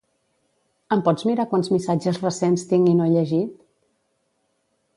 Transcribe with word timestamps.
Em 0.95 1.03
pots 1.07 1.25
mirar 1.31 1.45
quants 1.51 1.69
missatges 1.75 2.19
recents 2.25 2.65
tinc 2.73 2.89
i 2.93 2.97
no 3.01 3.09
he 3.09 3.13
llegit? 3.17 3.55